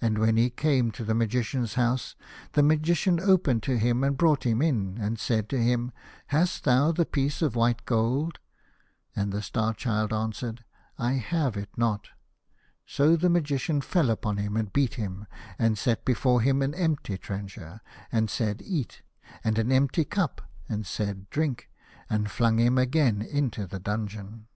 And 0.00 0.16
when 0.16 0.38
he 0.38 0.48
came 0.48 0.90
to 0.92 1.04
the 1.04 1.12
Magician's 1.12 1.74
house, 1.74 2.16
the 2.54 2.62
Magician 2.62 3.20
opened 3.20 3.62
to 3.64 3.76
him, 3.76 4.02
and 4.02 4.16
brought 4.16 4.44
him 4.44 4.62
in, 4.62 4.96
and 4.98 5.20
said 5.20 5.50
to 5.50 5.58
him," 5.62 5.92
Hast 6.28 6.64
thou 6.64 6.92
the 6.92 7.04
piece 7.04 7.42
of 7.42 7.54
white 7.54 7.84
gold?" 7.84 8.38
And 9.14 9.32
the 9.32 9.42
Star 9.42 9.74
Child 9.74 10.14
answered," 10.14 10.64
I 11.08 11.12
have 11.18 11.58
it 11.58 11.68
not." 11.76 12.08
So 12.86 13.16
the 13.16 13.28
Magician 13.28 13.82
fell 13.82 14.08
upon 14.08 14.38
him, 14.38 14.56
and 14.56 14.72
beat 14.72 14.94
him, 14.94 15.26
and 15.58 15.76
set 15.76 16.06
before 16.06 16.40
him 16.40 16.62
an 16.62 16.72
empty 16.72 17.18
trencher, 17.18 17.82
and 18.10 18.30
said," 18.30 18.62
Eat," 18.64 19.02
and 19.44 19.58
an 19.58 19.70
empty 19.70 20.06
cup, 20.06 20.40
and 20.70 20.86
said," 20.86 21.28
Drink," 21.28 21.68
and 22.08 22.30
flung 22.30 22.56
him 22.58 22.78
again 22.78 23.20
into 23.20 23.66
the 23.66 23.78
dungeon. 23.78 24.46